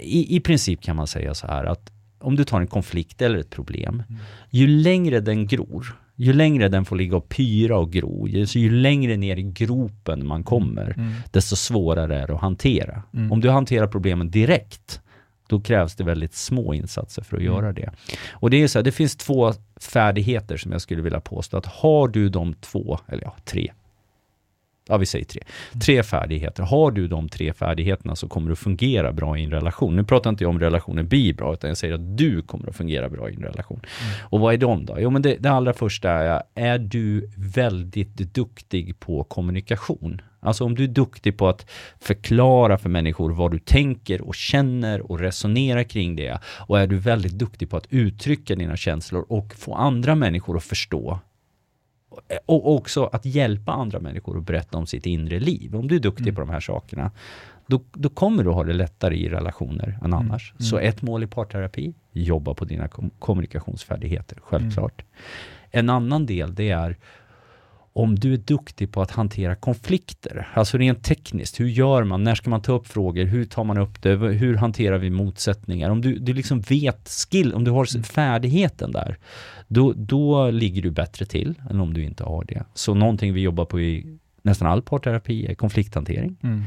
[0.00, 3.38] i, i princip kan man säga så här att om du tar en konflikt eller
[3.38, 4.20] ett problem, Mm.
[4.50, 8.58] ju längre den gror, ju längre den får ligga och pyra och gro, ju, så
[8.58, 11.12] ju längre ner i gropen man kommer, Mm.
[11.32, 13.02] desto svårare är det att hantera.
[13.14, 13.32] Mm.
[13.32, 15.00] Om du hanterar problemen direkt,
[15.48, 17.54] då krävs det väldigt små insatser för att Mm.
[17.54, 17.90] göra det.
[18.30, 21.66] Och det är så här, det finns två färdigheter som jag skulle vilja påstå att
[21.66, 23.72] har du de två, eller ja, tre,
[24.88, 25.42] ja vi säger tre.
[25.84, 26.62] Tre färdigheter.
[26.62, 29.96] Har du de tre färdigheterna så kommer du fungera bra i en relation.
[29.96, 32.76] Nu pratar inte jag om relationen blir bra, utan jag säger att du kommer att
[32.76, 33.80] fungera bra i en relation.
[33.80, 34.14] Mm.
[34.22, 34.96] Och vad är de då?
[35.00, 40.22] Jo men det, det allra första är, är du väldigt duktig på kommunikation?
[40.40, 41.70] Alltså om du är duktig på att
[42.00, 46.98] förklara för människor vad du tänker och känner och resonera kring det och är du
[46.98, 51.20] väldigt duktig på att uttrycka dina känslor och få andra människor att förstå
[52.46, 55.76] och också att hjälpa andra människor att berätta om sitt inre liv.
[55.76, 56.34] Om du är duktig mm.
[56.34, 57.10] på de här sakerna,
[57.66, 60.14] då, då, kommer du ha det lättare i relationer än mm.
[60.14, 60.52] annars.
[60.52, 60.62] Mm.
[60.62, 65.02] Så ett mål i parterapi, jobba på dina kom kommunikationsfärdigheter, självklart.
[65.02, 65.08] Mm.
[65.70, 66.96] En annan del, det är
[67.92, 72.34] om du är duktig på att hantera konflikter, alltså rent tekniskt, hur gör man, när
[72.34, 75.90] ska man ta upp frågor, hur tar man upp det, hur hanterar vi motsättningar?
[75.90, 78.04] Om du, du liksom vet skill, om du har mm.
[78.04, 79.16] färdigheten där,
[79.68, 82.64] då, då ligger du bättre till än om du inte har det.
[82.74, 86.36] Så någonting vi jobbar på i nästan all parterapi är konflikthantering.
[86.42, 86.64] Mm.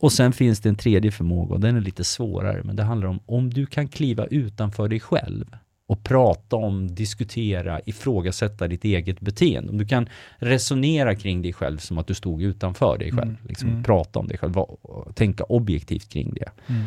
[0.00, 3.08] Och sen finns det en tredje förmåga och den är lite svårare, men det handlar
[3.08, 5.56] om om du kan kliva utanför dig själv
[5.88, 9.70] och prata om, diskutera, ifrågasätta ditt eget beteende.
[9.70, 13.28] Om du kan resonera kring dig själv som att du stod utanför dig själv.
[13.28, 13.36] Mm.
[13.48, 13.82] Liksom, mm.
[13.82, 14.54] Prata om dig själv,
[15.14, 16.50] tänka objektivt kring det.
[16.66, 16.82] Mm.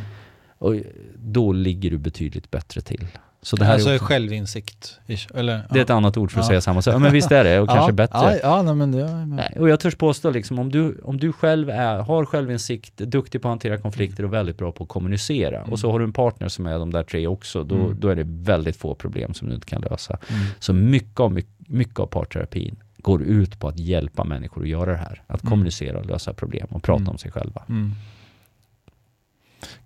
[0.57, 0.75] Och
[1.15, 3.07] då ligger du betydligt bättre till.
[3.43, 4.05] Så det här alltså är också...
[4.05, 4.99] självinsikt?
[5.33, 6.47] Eller, det är ett annat ord för att ja.
[6.47, 6.93] säga samma sak.
[6.93, 8.39] Ja, men visst är det, och kanske bättre.
[8.43, 11.69] Ja, nej, men det, nej, och jag törs påstå, liksom, om, du, om du själv
[11.69, 15.71] är, har självinsikt, duktig på att hantera konflikter och väldigt bra på att kommunicera, mm.
[15.71, 17.99] och så har du en partner som är de där tre också, då, mm.
[17.99, 20.17] då är det väldigt få problem som du inte kan lösa.
[20.27, 20.41] Mm.
[20.59, 24.91] Så mycket av, mycket, mycket av parterapin går ut på att hjälpa människor att göra
[24.91, 25.21] det här.
[25.27, 25.49] Att mm.
[25.49, 27.09] kommunicera och lösa problem och prata mm.
[27.11, 27.63] om sig själva.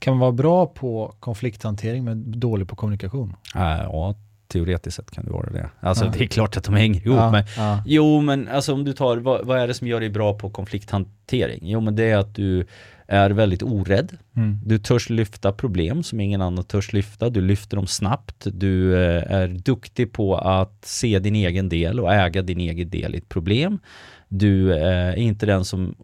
[0.06, 3.36] Kan man vara bra på konflikthantering men dålig på kommunikation?
[3.54, 4.15] Ja,
[4.48, 5.70] teoretiskt sett kan du vara det.
[5.80, 6.12] Alltså ja.
[6.18, 7.18] det är klart att de hänger ihop.
[7.18, 7.84] Ja, men, ja.
[7.86, 10.50] Jo, men alltså om du tar, vad, vad, är det som gör dig bra på
[10.50, 11.60] konflikthantering?
[11.62, 12.65] Jo, men det är att du
[13.08, 14.18] är väldigt orädd.
[14.36, 14.60] Mm.
[14.65, 17.30] Du törs lyfta problem som ingen annan törs lyfta.
[17.30, 18.48] Du lyfter dem snabbt.
[18.54, 23.15] Du eh, är duktig på att se din egen del och äga din egen del
[23.15, 23.80] i ett problem.
[24.28, 25.96] Du eh, är inte den som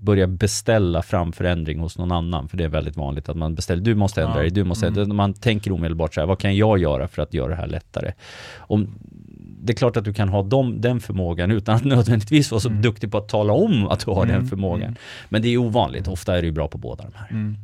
[0.00, 3.82] börja beställa fram förändring hos någon annan, för det är väldigt vanligt att man beställer,
[3.82, 5.16] du måste ändra dig, du måste ändra mm.
[5.16, 8.12] Man tänker omedelbart så här, vad kan jag göra för att göra det här lättare?
[8.58, 8.94] Om,
[9.62, 12.68] det är klart att du kan ha dem, den förmågan utan att nödvändigtvis vara så
[12.68, 12.82] mm.
[12.82, 14.36] duktig på att tala om att du har mm.
[14.36, 14.82] den förmågan.
[14.82, 14.96] Mm.
[15.28, 17.30] Men det är ovanligt, ofta är du bra på båda de här.
[17.30, 17.56] Mm.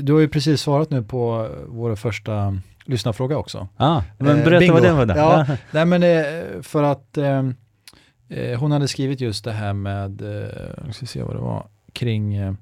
[0.00, 3.68] Du har ju precis svarat nu på vår första lyssnarfråga också.
[3.76, 5.06] Ah, men berätta eh, vad den var.
[5.06, 5.16] Där.
[5.16, 7.50] Ja, nej men eh, för att eh, Eh,
[8.58, 10.48] hon hade skrivit just det här med, eh,
[10.86, 12.54] jag ska se vad det var, kring eh,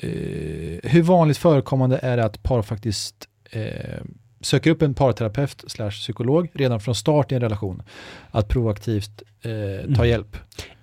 [0.00, 4.00] eh, hur vanligt förekommande är det att par faktiskt eh,
[4.40, 7.82] söker upp en parterapeut slash psykolog redan från start i en relation.
[8.30, 9.50] Att proaktivt eh,
[9.94, 10.08] ta mm.
[10.08, 10.36] hjälp.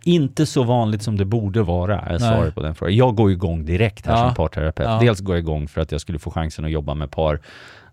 [0.03, 2.95] Inte så vanligt som det borde vara, är svaret på den frågan.
[2.95, 4.27] Jag går igång direkt här ja.
[4.27, 4.89] som parterapeut.
[4.89, 4.99] Ja.
[4.99, 7.41] Dels går jag igång för att jag skulle få chansen att jobba med par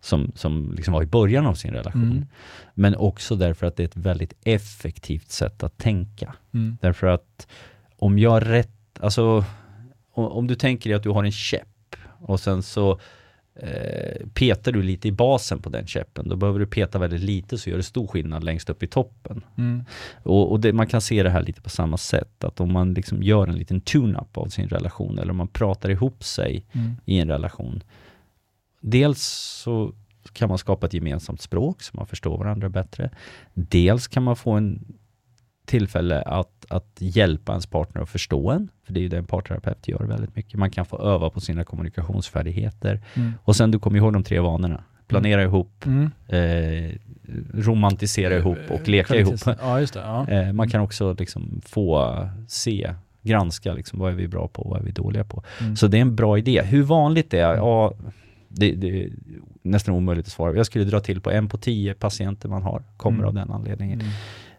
[0.02, 2.02] som, som liksom var i början av sin relation.
[2.02, 2.26] Mm.
[2.74, 6.34] Men också därför att det är ett väldigt effektivt sätt att tänka.
[6.54, 6.78] Mm.
[6.80, 7.46] Därför att
[7.96, 9.44] om jag rätt, alltså
[10.12, 13.00] om, om, du tänker dig att du har en käpp och sen så
[13.54, 17.58] eh, petar du lite i basen på den käppen, då behöver du peta väldigt lite
[17.58, 19.44] så gör det stor skillnad längst upp i toppen.
[19.58, 19.84] Mm.
[20.22, 22.94] Och, och det, man kan se det här lite på samma sätt, att om man
[22.94, 26.96] liksom gör en liten tune-up av sin relation eller om man pratar ihop sig mm.
[27.04, 27.82] i en relation,
[28.82, 29.22] dels
[29.62, 29.92] så
[30.32, 33.10] kan man skapa ett gemensamt språk så man förstår varandra bättre.
[33.54, 34.96] Dels kan man få en
[35.64, 39.24] tillfälle att, att hjälpa ens partner att förstå en, för det är ju det en
[39.24, 40.58] parterapeut gör väldigt mycket.
[40.58, 43.00] Man kan få öva på sina kommunikationsfärdigheter.
[43.14, 43.32] Mm.
[43.44, 44.84] Och sen, du kommer ihåg de tre vanorna.
[45.06, 45.54] Planera mm.
[45.54, 46.10] ihop, mm.
[46.28, 46.96] Eh,
[47.54, 49.40] romantisera ihop och leka ihop.
[49.46, 50.28] Ja, det, ja.
[50.28, 52.16] Eh, man kan också liksom få
[52.48, 55.42] se granska liksom, vad är vi bra på och vad är vi dåliga på.
[55.60, 55.76] Mm.
[55.76, 56.62] Så det är en bra idé.
[56.62, 57.56] Hur vanligt det är?
[57.56, 57.94] Ja,
[58.54, 59.10] det, det, är
[59.62, 60.56] nästan omöjligt att svara.
[60.56, 63.28] Jag skulle dra till på en på tio patienter man har, kommer mm.
[63.28, 64.02] av den anledningen.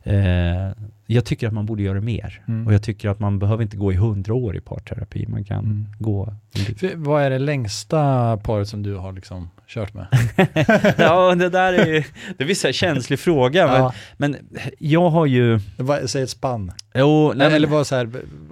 [0.03, 0.67] Mm.
[0.67, 0.73] Eh,
[1.05, 2.43] jag tycker att man borde göra mer.
[2.47, 2.67] Mm.
[2.67, 5.25] Och jag tycker att man behöver inte gå i hundra år i parterapi.
[5.27, 5.85] Man kan mm.
[5.99, 6.33] gå...
[6.77, 10.07] För, vad är det längsta paret som du har liksom kört med?
[10.97, 12.03] ja, det där är ju...
[12.37, 13.61] Det är en känslig fråga.
[13.61, 13.93] Ja.
[14.17, 15.59] Men, men, jag har ju...
[16.05, 16.71] säg ett spann.
[16.93, 18.09] Jo, nej, Eller vad, så här,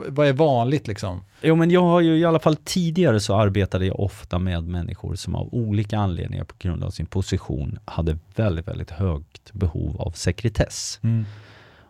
[0.08, 1.22] vad är vanligt liksom?
[1.42, 5.16] Jo, men jag har ju i alla fall tidigare så arbetade jag ofta med människor
[5.16, 10.12] som av olika anledningar på grund av sin position hade väldigt, väldigt högt behov av
[10.12, 11.00] sekretess.
[11.04, 11.26] Mm.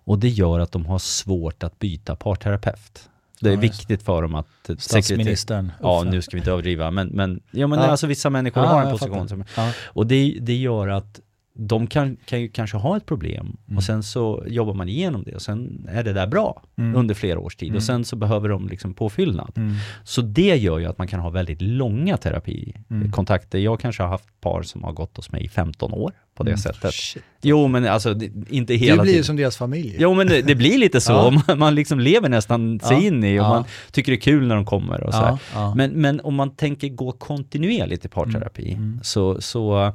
[0.04, 3.10] Och det gör att de har svårt att byta parterapeut.
[3.40, 4.70] Det är ja, viktigt för dem att...
[4.78, 5.72] Statsministern.
[5.82, 7.86] Ja, nu ska vi inte överdriva, men, men, ja, men ja.
[7.86, 9.30] alltså vissa människor ja, har en position.
[9.30, 9.44] Som,
[9.86, 11.20] och det, det gör att
[11.54, 13.78] de kan, kan ju kanske ha ett problem Mm.
[13.78, 16.96] och sen så jobbar man igenom det och sen är det där bra Mm.
[16.96, 17.76] under flera års tid Mm.
[17.78, 19.52] och sen så behöver de liksom påfyllnad.
[19.56, 19.74] Mm.
[20.04, 23.58] Så det gör ju att man kan ha väldigt långa terapikontakter.
[23.58, 23.66] Mm.
[23.66, 26.50] Jag kanske har haft par som har gått hos mig i 15 år på det
[26.52, 26.58] Mm.
[26.58, 26.94] sättet.
[26.94, 27.24] Shit.
[27.42, 29.96] Jo men alltså det, inte hela blir ju som deras familj.
[30.00, 31.30] Jo men det, det blir lite så, Ja.
[31.48, 33.04] man, man liksom lever nästan sig Ja.
[33.04, 33.50] in i och Ja.
[33.50, 35.38] man tycker det är kul när de kommer och så.
[35.76, 39.94] Men, men om man tänker gå kontinuerligt i parterapi, så, så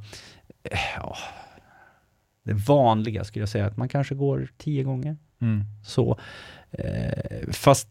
[0.96, 1.16] ja,
[2.46, 5.16] det vanliga skulle jag säga att man kanske går tio gånger.
[5.40, 5.64] Mm.
[5.84, 6.18] Så.
[6.78, 7.88] Eh, fast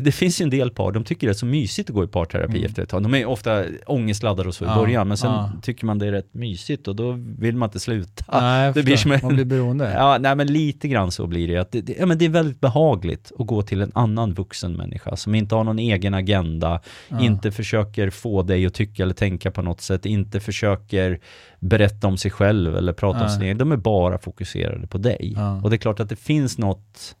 [0.00, 2.06] det finns ju en del par, de tycker det är så mysigt att gå i
[2.06, 2.64] parterapi Mm.
[2.64, 3.02] efter ett tag.
[3.02, 5.52] De är ofta ångestladdade och så i Ja, början, men sen ja.
[5.62, 8.24] tycker man det är rätt mysigt och då vill man inte sluta.
[8.40, 9.92] Nej, det blir som en- Man blir beroende.
[9.94, 11.56] Ja, nej men lite grann så blir det.
[11.56, 14.72] Att det, det, ja, men det är väldigt behagligt att gå till en annan vuxen
[14.72, 17.20] människa som inte har någon egen agenda, Ja.
[17.20, 21.20] inte försöker få dig att tycka eller tänka på något sätt, inte försöker
[21.60, 23.58] berätta om sig själv eller prata om sin egen.
[23.58, 25.36] De är bara fokuserade på dig.
[25.62, 27.16] Och det är klart att det finns något,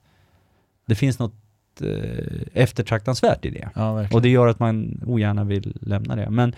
[0.86, 1.34] det finns något
[1.80, 3.68] eh, eftertraktansvärt i det.
[3.74, 4.06] Ja.
[4.12, 6.30] Och det gör att man ogärna vill lämna det.
[6.30, 6.54] Men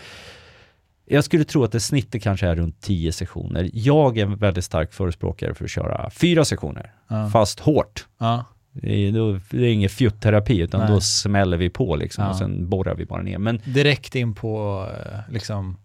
[1.07, 3.71] jag skulle tro att det snittet kanske är runt 10 sessioner.
[3.73, 7.31] Jag är en väldigt stark förespråkare för att köra fyra sessioner, ja.
[7.31, 8.07] fast hårt.
[8.19, 8.45] Ja.
[8.73, 10.91] Det är, då, det är ingen fjutterapi, utan Nej.
[10.91, 12.31] då smäller vi på liksom Ja.
[12.31, 13.39] och sen borrar vi bara ner.
[13.39, 15.77] Men Direkt in på, eh, liksom,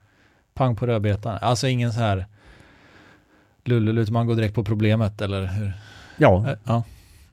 [0.53, 1.37] pang på rödbetan.
[1.41, 2.25] Alltså ingen så här
[3.65, 5.73] lullul, utan man går direkt på problemet, eller hur?
[6.17, 6.81] ja, Eh,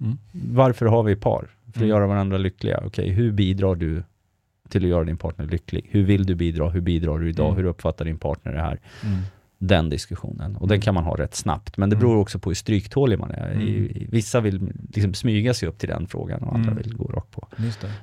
[0.00, 0.06] Ja.
[0.32, 1.48] varför har vi par?
[1.64, 1.88] För att Mm.
[1.88, 2.80] göra varandra lyckliga.
[2.86, 4.02] Okej, hur bidrar du
[4.68, 5.86] till att göra din partner lycklig?
[5.90, 6.70] Hur vill du bidra?
[6.70, 7.46] Hur bidrar du idag?
[7.46, 7.56] Mm.
[7.56, 8.80] Hur uppfattar din partner det här?
[9.04, 9.18] Mm.
[9.62, 10.56] den diskussionen.
[10.56, 11.76] Och den kan man ha rätt snabbt.
[11.76, 12.08] Men det Mm.
[12.08, 13.50] beror också på hur stryktålig man är.
[13.50, 13.68] Mm.
[13.68, 16.82] I, vissa vill liksom smyga sig upp till den frågan och andra Mm.
[16.82, 17.48] vill gå rakt på.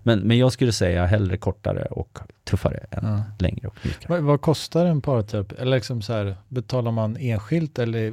[0.04, 3.24] Men, men jag skulle säga hellre kortare och tuffare än Ja.
[3.40, 4.06] längre och mjukare.
[4.14, 5.56] Vad, vad kostar en parterapi?
[5.60, 8.12] Eller liksom så här, betalar man enskilt eller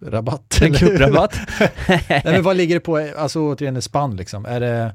[0.00, 0.58] grupprabatt?
[0.62, 1.40] En grupprabatt?
[2.08, 4.44] Nej, men vad ligger det på, alltså återigen ett spann liksom?
[4.46, 4.92] Är det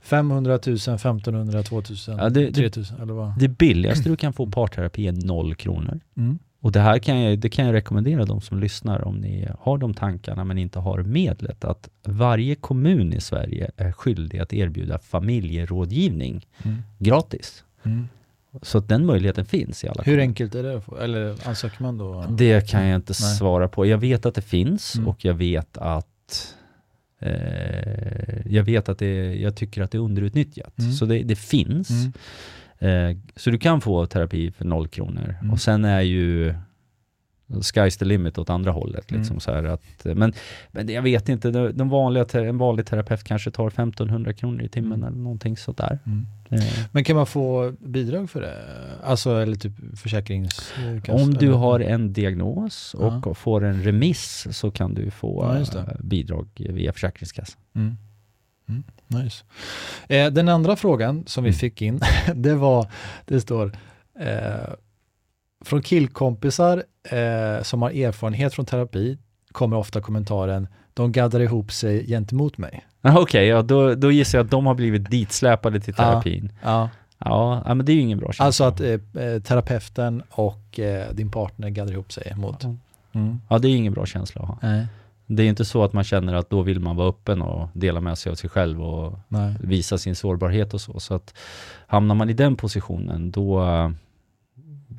[0.00, 3.38] 500 000, 1500, 2000, Ja, det- det- 3000 eller vad?
[3.38, 6.00] Det billigaste du kan få parterapi är noll kronor.
[6.16, 6.38] Mm.
[6.62, 9.78] Och det här kan jag, det kan jag rekommendera de som lyssnar om ni har
[9.78, 14.98] de tankarna men inte har medlet att varje kommun i Sverige är skyldig att erbjuda
[14.98, 16.82] familjerådgivning Mm.
[16.98, 17.64] gratis.
[17.84, 18.08] Mm.
[18.62, 20.22] Så att den möjligheten finns i alla Hur kommuner.
[20.22, 20.82] enkelt är det?
[21.02, 22.24] Eller ansöker man då?
[22.30, 23.36] Det kan jag inte Nej.
[23.36, 23.86] svara på.
[23.86, 25.08] Jag vet att det finns Mm.
[25.08, 26.06] och jag vet att
[27.18, 30.78] eh, jag vet att det, jag tycker att det är underutnyttjat.
[30.78, 30.92] Mm.
[30.92, 31.90] Så det, det finns.
[31.90, 32.12] Mm.
[33.10, 35.36] Eh, så du kan få terapi för noll kronor.
[35.40, 35.52] Mm.
[35.52, 36.54] Och sen är ju
[37.50, 39.10] sky's the limit åt andra hållet.
[39.10, 39.40] Liksom Mm.
[39.40, 40.32] så att, men,
[40.70, 44.68] men jag vet inte, de, de vanliga, en vanlig terapeut kanske tar 1500 kronor i
[44.68, 45.08] timmen Mm.
[45.12, 45.98] eller någonting sådär.
[46.06, 46.26] Mm.
[46.50, 48.56] Eh, Men kan man få bidrag för det?
[49.04, 51.12] Alltså, eller typ försäkringskassa?
[51.24, 53.34] Om du har en diagnos och Ja.
[53.34, 57.60] får en remiss så kan du få Ja, eh, bidrag via Försäkringskassan.
[57.74, 57.96] Mm.
[58.68, 58.82] Mm.
[59.06, 59.44] Nice.
[60.08, 61.58] Eh, den andra frågan som vi Mm.
[61.58, 62.00] fick in,
[62.34, 62.86] det var,
[63.24, 63.72] det står,
[64.20, 64.28] eh,
[65.64, 69.18] från killkompisar eh, som har erfarenhet från terapi
[69.52, 72.86] kommer ofta kommentaren, de gaddar ihop sig gentemot mig.
[73.02, 76.52] Okej, ja, då, då gissar jag att de har blivit ditsläpade till terapin.
[76.62, 76.88] Ja.
[77.24, 78.44] Ja, ja men det är ju ingen bra känsla.
[78.44, 82.62] Alltså att eh, eh, terapeuten och eh, din partner gaddar ihop sig mot.
[82.62, 82.76] Ja.
[83.12, 83.40] Mm.
[83.48, 84.58] Ja, det är ju ingen bra känsla att ha.
[84.62, 84.86] Nej.
[85.26, 88.00] Det är inte så att man känner att då vill man vara öppen och dela
[88.00, 89.54] med sig av sig själv och Nej.
[89.60, 91.00] visa sin sårbarhet och så.
[91.00, 91.34] Så att
[91.86, 93.62] hamnar man i den positionen, då,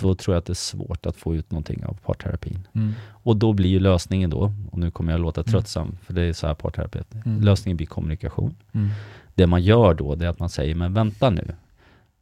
[0.07, 2.67] då tror jag att det är svårt att få ut någonting av parterapin.
[2.73, 2.93] Mm.
[3.09, 5.51] Och då blir ju lösningen då, och nu kommer jag låta Mm.
[5.51, 7.41] tröttsam, för det är så här parterapi, Mm.
[7.41, 8.55] lösningen blir kommunikation.
[8.73, 8.89] Mm.
[9.35, 11.55] Det man gör då, det är att man säger, men vänta nu.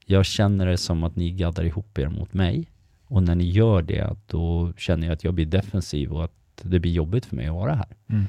[0.06, 2.70] Jag känner det som att ni gaddar ihop er mot mig.
[3.08, 6.80] Och när ni gör det, då känner jag att jag blir defensiv och att det
[6.80, 7.88] blir jobbigt för mig att vara här.
[8.08, 8.26] Mm.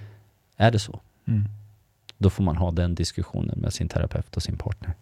[0.57, 1.01] Är det så?
[1.27, 1.45] Mm.
[2.19, 4.95] Då får man ha den diskussionen med sin terapeut och sin partner.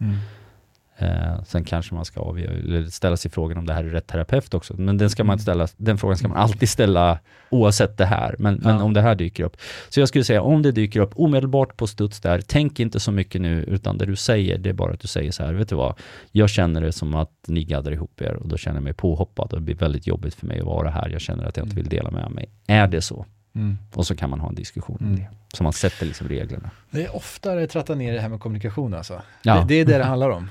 [0.99, 1.13] Mm.
[1.33, 4.53] Eh, sen kanske man ska avgöra, ställa sig frågan om det här är rätt terapeut
[4.53, 4.73] också.
[4.77, 5.39] Men den, ska man Mm.
[5.39, 8.35] ställa, den frågan ska man alltid ställa oavsett det här.
[8.39, 8.83] Men, men Ja.
[8.83, 9.57] om det här dyker upp.
[9.89, 13.11] Så jag skulle säga, om det dyker upp omedelbart på studs där, tänk inte så
[13.11, 15.69] mycket nu, utan det du säger, det är bara att du säger så här, vet
[15.69, 15.95] du vad?
[16.31, 19.53] Jag känner det som att ni gaddar ihop er och då känner jag mig påhoppad
[19.53, 21.09] och det blir väldigt jobbigt för mig att vara här.
[21.09, 22.49] Jag känner att jag inte vill dela med mig.
[22.67, 23.25] Är det så?
[23.55, 23.77] Mm.
[23.93, 25.19] Och så kan man ha en diskussion om Mm.
[25.19, 25.27] det.
[25.57, 26.69] Så man sätter liksom reglerna.
[26.91, 29.21] Det är oftare trattar ner det här med kommunikation alltså.
[29.43, 29.55] Ja.
[29.55, 30.49] Det, det är det det handlar om.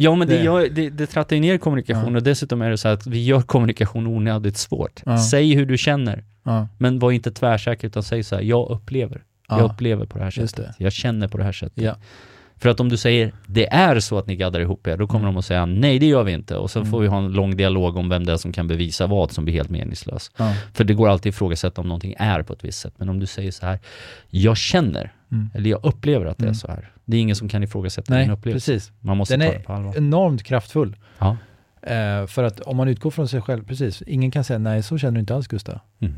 [0.00, 2.16] Ja men det, Det- gör, det, det trattar ju ner kommunikation Ja.
[2.16, 5.02] och dessutom är det så att vi gör kommunikation onödigt svårt.
[5.06, 5.18] Ja.
[5.18, 6.68] Säg hur du känner, Ja.
[6.78, 9.22] men var inte tvärsäker utan säg så här, jag upplever.
[9.48, 9.58] Ja.
[9.60, 10.56] Jag upplever på det här sättet.
[10.56, 10.74] det.
[10.84, 11.84] Jag känner på det här sättet.
[11.84, 11.96] Ja.
[12.56, 15.24] För att om du säger det är så att ni gaddar ihop er, då kommer
[15.24, 15.34] Mm.
[15.34, 16.90] de att säga nej det gör vi inte och så Mm.
[16.90, 19.44] får vi ha en lång dialog om vem det är som kan bevisa vad som
[19.44, 20.30] blir helt meningslös.
[20.74, 22.94] För det går alltid att ifrågasätta om någonting är på ett visst sätt.
[22.96, 23.78] Men om du säger så här,
[24.30, 25.50] jag känner, Mm.
[25.54, 26.54] eller jag upplever att det är Mm.
[26.54, 26.90] så här.
[27.10, 28.72] Det är ingen som kan ifrågasätta Nej, din upplevelse.
[28.72, 28.92] precis.
[29.00, 29.96] Man måste Den ta är det på allvar.
[29.96, 30.96] enormt kraftfull.
[31.18, 31.36] Ja.
[31.82, 34.98] Eh, för att om man utgår från sig själv, precis, ingen kan säga nej, så
[34.98, 35.78] känner du inte alls Gustav.
[36.00, 36.14] Mm.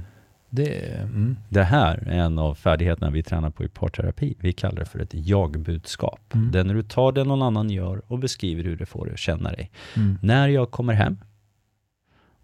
[0.50, 1.37] Det är, mm.
[1.48, 4.35] Det här är en av färdigheterna vi tränar på i parterapi.
[4.40, 6.35] Vi kallar det för ett jag-budskap.
[6.35, 6.50] Mm.
[6.52, 9.12] Det är när du tar det någon annan gör och beskriver hur det får dig
[9.12, 9.70] att känna dig.
[9.96, 10.18] Mm.
[10.22, 11.18] När jag kommer hem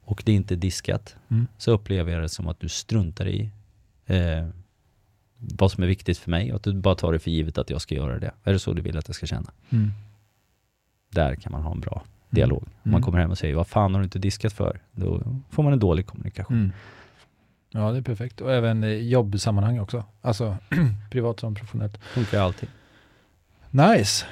[0.05, 1.47] och det inte är diskat Mm.
[1.59, 3.51] så upplever jag det som att du struntar i
[4.07, 4.49] eh,
[5.39, 7.71] vad som är viktigt för mig och att du bara tar det för givet att
[7.71, 8.31] jag ska göra det.
[8.45, 9.51] Är det så du vill att jag ska känna?
[9.71, 9.91] Mm.
[11.11, 12.63] Där kan man ha en bra dialog.
[12.63, 13.03] Om man Mm.
[13.03, 14.81] kommer hem och säger vad fan har du inte diskat för?
[14.93, 16.57] Då får man en dålig kommunikation.
[16.57, 16.73] Mm.
[17.71, 18.41] Ja, det är perfekt.
[18.41, 20.05] Och även i jobbsammanhang också.
[20.21, 20.57] Alltså
[21.11, 21.99] privat som professionellt.
[21.99, 22.69] Funkar alltid.
[23.71, 24.27] Nice.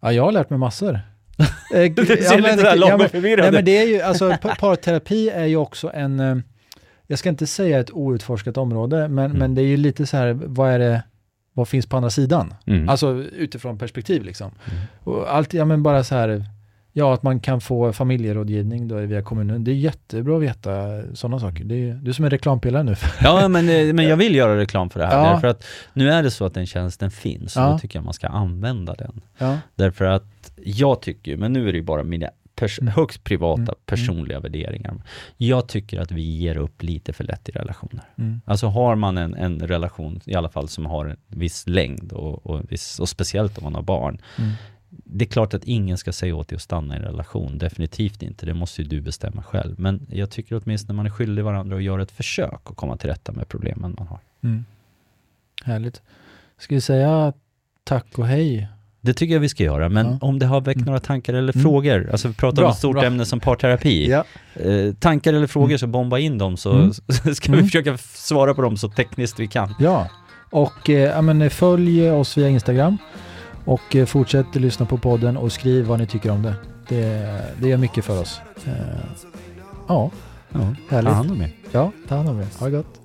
[0.00, 1.00] Ja, jag har lärt mig massor.
[1.74, 3.64] Eh, Du ser lite där lång och förvirrad nej, men ut.
[3.66, 6.36] det är ju, alltså pa- parterapi är ju också en, eh,
[7.12, 9.38] jag ska inte säga ett outforskat område, men, Mm.
[9.38, 11.02] men det är ju lite så här, vad är det,
[11.52, 12.54] vad finns på andra sidan?
[12.66, 12.88] Mm.
[12.88, 14.50] Alltså utifrån perspektiv liksom.
[14.64, 14.80] Mm.
[15.04, 16.44] Och allt, ja men bara så här,
[16.92, 19.64] ja att man kan få familjerådgivning då via kommunen.
[19.64, 21.64] Det är jättebra att veta sådana saker.
[21.64, 22.94] Det är, du är som en reklampelare nu.
[23.22, 25.18] Ja, men, eh, men jag vill göra reklam för det här.
[25.24, 25.32] Ja.
[25.32, 27.70] Därför att nu är det så att den tjänsten finns och Ja.
[27.72, 29.20] då tycker jag man ska använda den.
[29.38, 29.58] Ja.
[29.74, 32.94] Därför att jag tycker, men nu är det ju bara mina pers- Mm.
[32.94, 33.74] högst privata Mm.
[33.86, 35.02] personliga värderingar.
[35.36, 38.02] Jag tycker att vi ger upp lite för lätt i relationer.
[38.18, 38.40] Mm.
[38.44, 42.46] Alltså har man en, en relation, i alla fall som har en viss längd och,
[42.46, 44.18] och, viss, och speciellt om man har barn.
[44.38, 44.52] Mm.
[45.04, 48.22] Det är klart att ingen ska säga åt dig att stanna i en relation, definitivt
[48.22, 48.46] inte.
[48.46, 49.74] Det måste ju du bestämma själv.
[49.80, 53.10] Men jag tycker åtminstone man är skyldig varandra att göra ett försök att komma till
[53.10, 54.18] rätta med problemen man har.
[54.42, 54.64] Mm.
[55.64, 56.02] Härligt.
[56.58, 57.32] Ska vi säga
[57.84, 58.68] tack och hej?
[59.04, 60.18] Det tycker jag vi ska göra, men Ja.
[60.20, 60.86] om det har väckt Mm.
[60.86, 61.62] några tankar eller Mm.
[61.62, 63.04] frågor, alltså vi pratar om Bra, ett stort bra.
[63.04, 64.10] ämne som parterapi.
[64.10, 64.24] Ja.
[64.54, 66.92] Eh, tankar eller frågor så bomba in dem så Mm.
[67.34, 67.64] ska vi Mm.
[67.66, 69.74] försöka svara på dem så tekniskt vi kan.
[69.78, 70.08] Ja,
[70.50, 72.98] och eh, men, följ oss via Instagram
[73.64, 76.54] och eh, fortsätt lyssna på podden och skriv vad ni tycker om det.
[76.88, 78.40] Det, det gör mycket för oss.
[78.66, 78.72] Eh,
[79.88, 80.10] ja,
[80.54, 81.12] Ja, ta Härligt.
[81.12, 81.50] hand om er.
[81.72, 82.46] ja, ta hand om er.
[82.58, 83.00] Ha det gott.